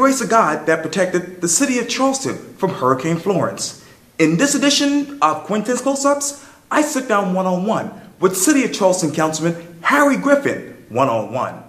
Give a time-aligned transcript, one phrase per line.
[0.00, 3.84] Grace of God that protected the city of Charleston from Hurricane Florence.
[4.18, 8.64] In this edition of Quintin's Close Ups, I sit down one on one with City
[8.64, 11.62] of Charleston Councilman Harry Griffin one on one.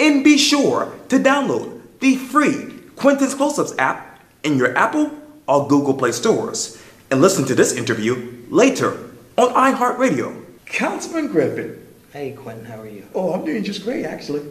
[0.00, 5.12] And be sure to download the free Quintin's Close Ups app in your Apple
[5.46, 6.82] or Google Play stores
[7.12, 8.98] and listen to this interview later
[9.38, 10.44] on iHeartRadio.
[10.64, 11.86] Councilman Griffin.
[12.12, 13.06] Hey, Quintin, how are you?
[13.14, 14.42] Oh, I'm doing just great, actually.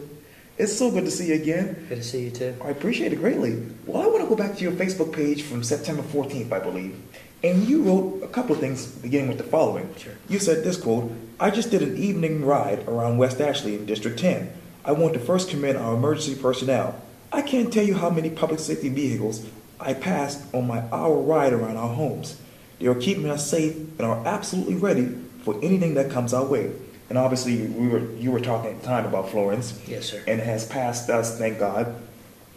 [0.58, 1.84] It's so good to see you again.
[1.88, 2.56] Good to see you too.
[2.64, 3.62] I appreciate it greatly.
[3.84, 6.98] Well, I want to go back to your Facebook page from September 14th, I believe.
[7.44, 9.94] And you wrote a couple of things beginning with the following.
[9.98, 10.14] Sure.
[10.30, 14.18] You said this quote I just did an evening ride around West Ashley in District
[14.18, 14.50] 10.
[14.86, 17.02] I want to first commend our emergency personnel.
[17.30, 19.44] I can't tell you how many public safety vehicles
[19.78, 22.40] I passed on my hour ride around our homes.
[22.78, 26.72] They are keeping us safe and are absolutely ready for anything that comes our way.
[27.08, 29.80] And obviously, we were you were talking at the time about Florence.
[29.86, 30.22] Yes, sir.
[30.26, 31.94] And it has passed us, thank God.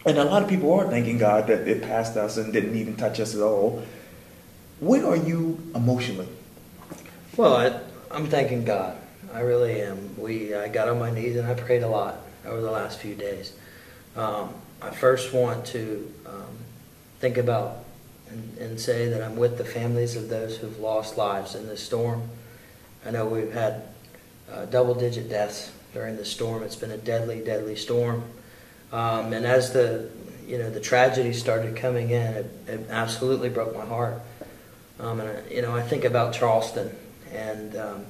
[0.04, 2.96] And a lot of people are thanking God that it passed us and didn't even
[2.96, 3.84] touch us at all.
[4.80, 6.28] Where are you emotionally?
[7.36, 8.96] Well, I, I'm thanking God.
[9.32, 10.18] I really am.
[10.18, 13.14] We I got on my knees and I prayed a lot over the last few
[13.14, 13.52] days.
[14.16, 16.56] Um, I first want to um,
[17.20, 17.84] think about
[18.28, 21.82] and, and say that I'm with the families of those who've lost lives in this
[21.82, 22.28] storm.
[23.04, 23.82] I know we've had
[24.52, 26.62] uh, double-digit deaths during the storm.
[26.62, 28.24] It's been a deadly, deadly storm.
[28.92, 30.10] Um, and as the
[30.46, 34.20] you know the tragedy started coming in, it, it absolutely broke my heart.
[34.98, 36.94] Um, and I, you know I think about Charleston,
[37.32, 38.06] and um,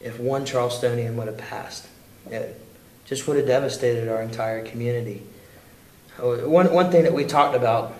[0.00, 1.86] if one Charlestonian would have passed,
[2.30, 2.58] it
[3.04, 5.22] just would have devastated our entire community.
[6.18, 7.94] Oh, One one thing that we talked about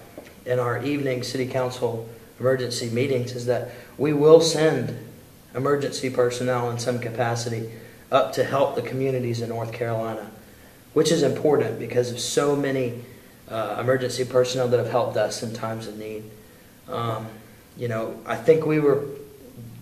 [0.47, 2.09] in our evening city council
[2.41, 4.97] emergency meetings is that we will send
[5.55, 7.71] emergency personnel in some capacity
[8.11, 10.31] up to help the communities in North Carolina,
[10.93, 13.03] which is important because of so many
[13.49, 16.25] uh, emergency personnel that have helped us in times of need.
[16.89, 17.27] Um,
[17.77, 19.05] you know, I think we were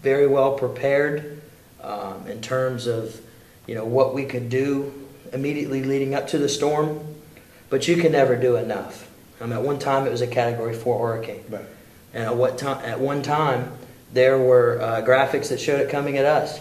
[0.03, 1.43] very well prepared
[1.83, 3.21] um, in terms of,
[3.67, 4.93] you know, what we could do
[5.33, 7.01] immediately leading up to the storm,
[7.69, 9.11] but you can never do enough.
[9.41, 11.45] I mean, at one time it was a Category 4 hurricane.
[11.49, 11.65] Right.
[12.13, 13.73] And at, what time, at one time,
[14.13, 16.61] there were uh, graphics that showed it coming at us.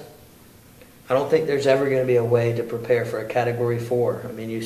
[1.09, 3.79] I don't think there's ever going to be a way to prepare for a Category
[3.79, 4.27] 4.
[4.29, 4.63] I mean, you,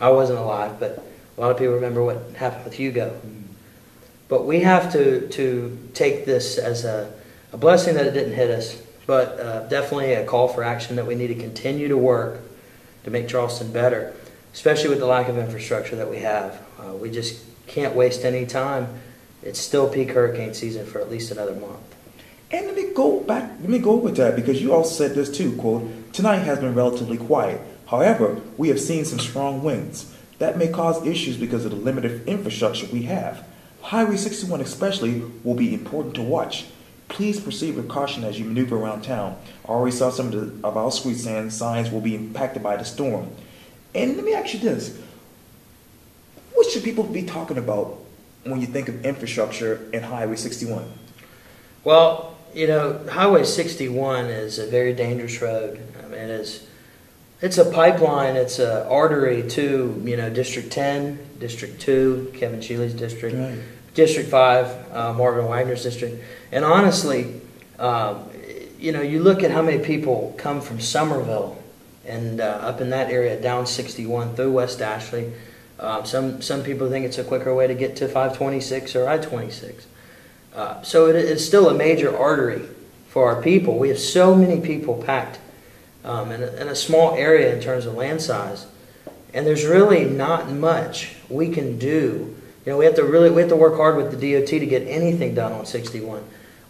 [0.00, 1.04] I wasn't alive, but
[1.36, 3.20] a lot of people remember what happened with Hugo.
[4.28, 7.12] But we have to, to take this as a,
[7.52, 11.06] a blessing that it didn't hit us, but uh, definitely a call for action that
[11.06, 12.40] we need to continue to work
[13.02, 14.14] to make Charleston better,
[14.52, 16.62] especially with the lack of infrastructure that we have.
[16.78, 19.00] Uh, we just can't waste any time.
[19.42, 21.93] It's still peak hurricane season for at least another month.
[22.54, 25.36] And let me go back, let me go with that because you also said this
[25.36, 27.60] too, quote, tonight has been relatively quiet.
[27.86, 30.14] However, we have seen some strong winds.
[30.38, 33.44] That may cause issues because of the limited infrastructure we have.
[33.82, 36.66] Highway 61 especially will be important to watch.
[37.08, 39.36] Please proceed with caution as you maneuver around town.
[39.64, 42.84] I already saw some of, the, of our street signs will be impacted by the
[42.84, 43.32] storm.
[43.96, 44.96] And let me ask you this.
[46.52, 47.98] What should people be talking about
[48.44, 50.88] when you think of infrastructure and Highway 61?
[51.82, 55.80] Well, you know, Highway 61 is a very dangerous road.
[55.98, 56.66] I mean, it is,
[57.40, 62.94] it's a pipeline, it's a artery to, you know, District 10, District 2, Kevin Shealy's
[62.94, 63.58] district, Right.
[63.94, 66.22] District 5, uh, Marvin Wagner's district.
[66.50, 67.40] And honestly,
[67.78, 68.28] um,
[68.78, 71.62] you know, you look at how many people come from Summerville
[72.04, 75.32] and uh, up in that area down 61 through West Ashley.
[75.78, 79.18] Um, some, some people think it's a quicker way to get to 526 or I
[79.18, 79.86] 26.
[80.54, 82.62] Uh, so it is still a major artery
[83.08, 83.78] for our people.
[83.78, 85.38] We have so many people packed
[86.04, 88.66] um, in, a, in a small area in terms of land size,
[89.32, 92.36] and there's really not much we can do.
[92.64, 94.66] You know, we have to really we have to work hard with the DOT to
[94.66, 96.22] get anything done on 61.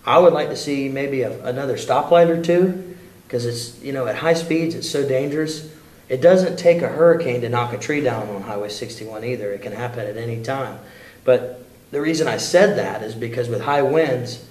[0.07, 2.97] I would like to see maybe a, another stoplight or two,
[3.27, 5.71] because it's you know at high speeds it's so dangerous.
[6.09, 9.53] It doesn't take a hurricane to knock a tree down on Highway 61 either.
[9.53, 10.79] It can happen at any time.
[11.25, 14.45] But the reason I said that is because with high winds,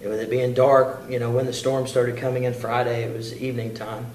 [0.00, 3.36] With it being dark, you know, when the storm started coming in Friday, it was
[3.36, 4.06] evening time.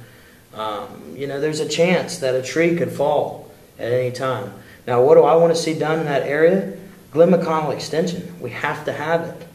[0.56, 4.52] Um, you know, there's a chance that a tree could fall at any time.
[4.88, 6.76] Now, what do I want to see done in that area?
[7.12, 8.34] Glenn McConnell Extension.
[8.42, 9.48] We have to have it,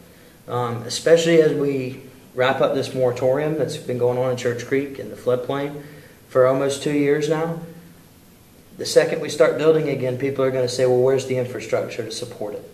[0.47, 1.99] um, especially as we
[2.33, 5.83] wrap up this moratorium that's been going on in Church Creek and the floodplain
[6.29, 7.59] for almost two years now.
[8.77, 12.05] The second we start building again, people are going to say, well, where's the infrastructure
[12.05, 12.71] to support it?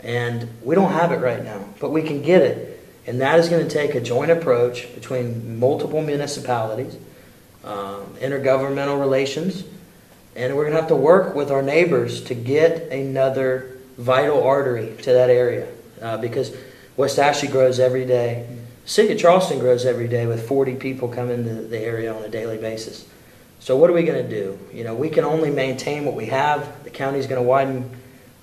[0.00, 2.80] And we don't have it right now, but we can get it.
[3.06, 6.96] And that is going to take a joint approach between multiple municipalities,
[7.64, 9.64] um, intergovernmental relations,
[10.36, 14.94] and we're going to have to work with our neighbors to get another vital artery
[15.02, 15.66] to that area
[16.00, 16.54] uh, because
[16.96, 18.46] West Ashley grows every day.
[18.84, 22.28] City of Charleston grows every day with 40 people coming to the area on a
[22.28, 23.06] daily basis.
[23.60, 24.58] So what are we going to do?
[24.72, 26.84] You know, we can only maintain what we have.
[26.84, 27.90] The county is going to widen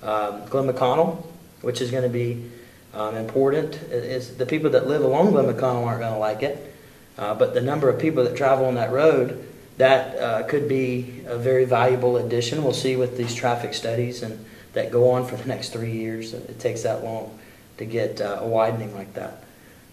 [0.02, 1.26] um, Glenn McConnell,
[1.62, 2.50] which is going to be
[2.94, 3.74] um, important.
[3.90, 6.74] It's, the people that live along Glenn McConnell aren't going to like it,
[7.18, 9.46] uh, but the number of people that travel on that road
[9.78, 12.64] that uh, could be a very valuable addition.
[12.64, 16.34] We'll see with these traffic studies and that go on for the next three years.
[16.34, 17.38] It takes that long
[17.78, 19.42] to get uh, a widening like that.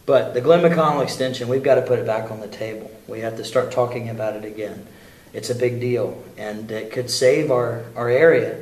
[0.06, 2.92] But the Glenn McConnell extension, we've got to put it back on the table.
[3.07, 4.86] We have to start talking about it again.
[5.33, 8.62] It's a big deal, and it could save our, our area.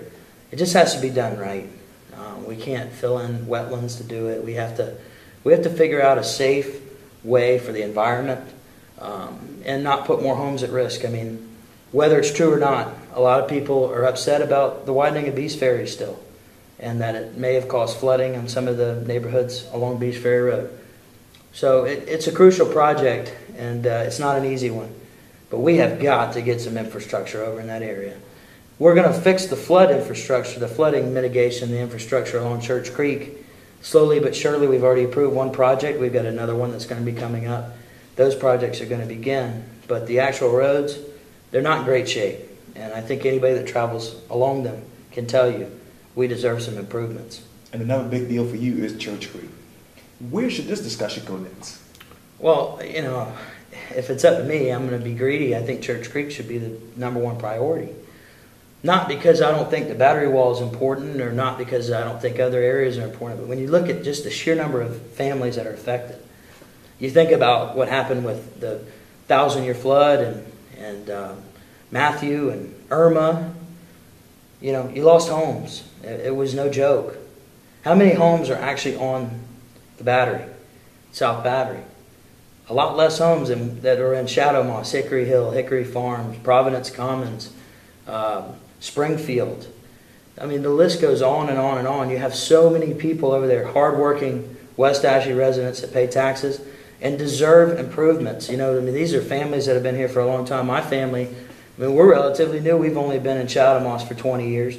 [0.52, 1.68] It just has to be done right.
[2.52, 4.44] We can't fill in wetlands to do it.
[4.44, 4.98] We have to
[5.46, 6.82] we have to figure out a safe
[7.24, 8.42] way for the environment
[9.00, 11.06] um, and not put more homes at risk.
[11.06, 11.48] I mean,
[11.94, 15.36] whether it's true or not, a lot of people are upset about the widening of
[15.36, 16.20] Bees Ferry still,
[16.78, 20.42] and that it may have caused flooding in some of the neighborhoods along Bees Ferry
[20.42, 20.78] Road.
[21.54, 24.94] So it, it's a crucial project, and uh, it's not an easy one.
[25.50, 28.18] But we have got to get some infrastructure over in that area.
[28.82, 33.46] We're going to fix the flood infrastructure, the flooding mitigation, the infrastructure along Church Creek.
[33.84, 36.00] Slowly but surely, we've already approved one project.
[36.00, 37.76] We've got another one that's going to be coming up.
[38.16, 39.66] Those projects are going to begin.
[39.88, 40.98] But the actual roads,
[41.52, 42.40] they're not in great shape.
[42.74, 44.82] And I think anybody that travels along them
[45.12, 45.80] can tell you
[46.16, 47.44] we deserve some improvements.
[47.72, 49.52] And another big deal for you is Church Creek.
[50.32, 51.80] Where should this discussion go next?
[52.40, 53.32] Well, you know,
[53.96, 55.56] if it's up to me, I'm going to be greedy.
[55.56, 57.94] I think Church Creek should be the number one priority.
[58.84, 62.20] Not because I don't think the battery wall is important or not because I don't
[62.20, 65.00] think other areas are important, but when you look at just the sheer number of
[65.12, 66.18] families that are affected,
[67.00, 68.84] you think about what happened with the
[69.28, 71.42] thousand year flood and, and um,
[71.92, 73.54] Matthew and Irma.
[74.60, 75.84] You know, you lost homes.
[76.04, 77.18] It, it was no joke.
[77.84, 79.42] How many homes are actually on
[79.98, 80.46] the battery,
[81.12, 81.84] South Battery?
[82.72, 86.90] a lot less homes in, that are in Shadow Moss, Hickory Hill, Hickory Farms, Providence
[86.90, 87.52] Commons,
[88.08, 88.44] uh,
[88.82, 89.68] Springfield.
[90.38, 92.10] I mean, the list goes on and on and on.
[92.10, 96.60] You have so many people over there, hardworking West Ashley residents that pay taxes
[97.02, 98.50] and deserve improvements.
[98.50, 100.68] You know, I mean, these are families that have been here for a long time.
[100.68, 102.76] My family, I mean, we're relatively new.
[102.76, 104.76] We've only been in Shadow Moss for 20 years.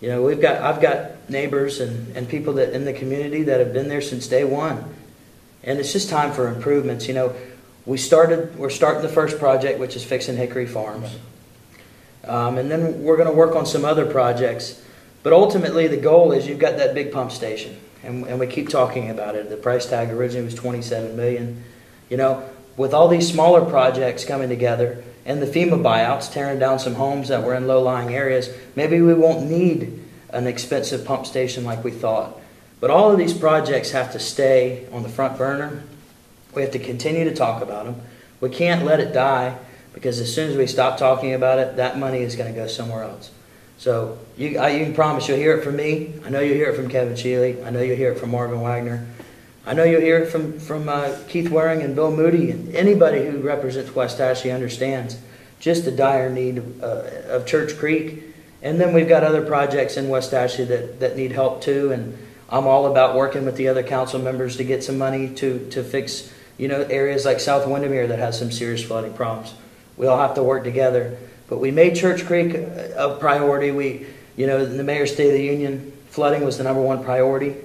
[0.00, 3.58] You know, we've got I've got neighbors and, and people that in the community that
[3.58, 4.94] have been there since day one
[5.62, 7.08] and it's just time for improvements.
[7.08, 7.34] You know,
[7.86, 11.16] we started, we're starting the first project, which is fixing Hickory Farms.
[12.28, 14.82] Um, and then we're going to work on some other projects.
[15.22, 18.68] But ultimately, the goal is you've got that big pump station, and, and we keep
[18.68, 19.50] talking about it.
[19.50, 21.64] The price tag originally was 27 million.
[22.08, 26.78] You know, with all these smaller projects coming together and the FEMA buyouts tearing down
[26.78, 31.64] some homes that were in low-lying areas, maybe we won't need an expensive pump station
[31.64, 32.38] like we thought.
[32.80, 35.82] But all of these projects have to stay on the front burner.
[36.54, 38.00] We have to continue to talk about them.
[38.40, 39.58] We can't let it die
[39.98, 42.68] because as soon as we stop talking about it, that money is going to go
[42.68, 43.32] somewhere else.
[43.78, 46.14] So you, I, you can promise you'll hear it from me.
[46.24, 47.64] I know you'll hear it from Kevin Shealy.
[47.66, 49.08] I know you'll hear it from Marvin Wagner.
[49.66, 52.52] I know you'll hear it from, from uh, Keith Waring and Bill Moody.
[52.52, 55.18] And anybody who represents West Ashley understands
[55.58, 58.22] just the dire need of, uh, of Church Creek.
[58.62, 61.90] And then we've got other projects in West Ashley that, that need help too.
[61.90, 62.16] And
[62.48, 65.82] I'm all about working with the other council members to get some money to, to
[65.82, 69.54] fix, you know, areas like South Windermere that has some serious flooding problems.
[69.98, 71.18] We all have to work together.
[71.48, 73.70] But we made Church Creek a priority.
[73.70, 77.02] We, you know, in the Mayor's State of the Union, flooding was the number one
[77.04, 77.56] priority.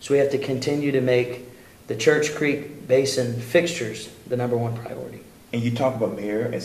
[0.00, 1.42] So we have to continue to make
[1.86, 5.20] the Church Creek Basin fixtures the number one priority.
[5.52, 6.62] And you talk about mayor, and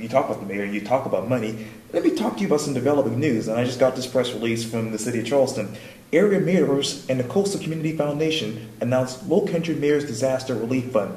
[0.00, 1.66] you talk about the mayor, you talk about money.
[1.92, 3.48] Let me talk to you about some developing news.
[3.48, 5.76] And I just got this press release from the city of Charleston.
[6.12, 11.16] Area mayors and the Coastal Community Foundation announced Low Country Mayors Disaster Relief Fund.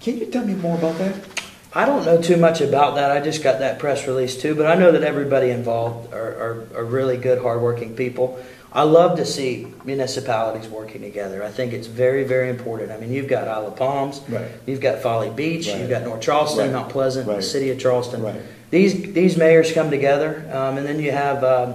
[0.00, 1.39] Can you tell me more about that?
[1.72, 3.10] I don't know too much about that.
[3.12, 6.66] I just got that press release too, but I know that everybody involved are, are,
[6.80, 8.40] are really good, hardworking people.
[8.72, 11.42] I love to see municipalities working together.
[11.44, 12.90] I think it's very, very important.
[12.92, 14.46] I mean, you've got Isle of Palms, Right.
[14.66, 15.78] you've got Folly Beach, Right.
[15.80, 16.72] you've got North Charleston, Right.
[16.72, 18.24] Mount Pleasant, the city of Charleston.
[18.70, 21.74] These these mayors come together, um, and then you have um,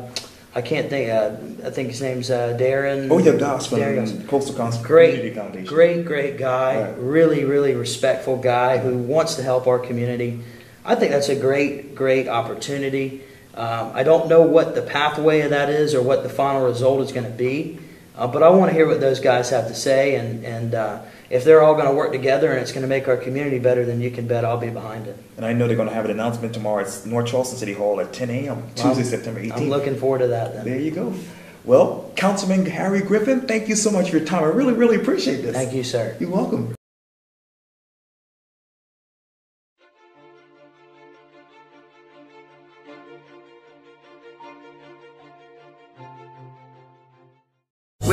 [0.57, 1.09] I can't think.
[1.11, 3.11] Uh, I think his name's uh, Darrin.
[3.11, 4.25] Oh yeah, Goss from Darren.
[4.27, 5.67] Coastal Cons- Community Great, Foundation.
[5.67, 6.81] great, great guy.
[6.81, 6.97] Right.
[6.97, 10.39] Really, really respectful guy who wants to help our community.
[10.85, 13.21] I think that's a great, great opportunity.
[13.53, 17.01] Um, I don't know what the pathway of that is or what the final result
[17.01, 17.79] is going to be,
[18.15, 20.15] uh, but I want to hear what those guys have to say.
[20.15, 23.07] And, and uh, if they're all going to work together and it's going to make
[23.07, 25.17] our community better, then you can bet I'll be behind it.
[25.37, 27.99] And I know they're going to have an announcement tomorrow at North Charleston City Hall
[27.99, 28.63] at 10 a.m.
[28.75, 29.57] Tuesday, Well, September 18th.
[29.57, 30.65] I'm looking forward to that then.
[30.65, 31.13] There you go.
[31.63, 34.43] Well, Councilman Harry Griffin, thank you so much for your time.
[34.43, 35.55] I really, really appreciate this.
[35.55, 36.15] Thank you, sir.
[36.19, 36.74] You're welcome.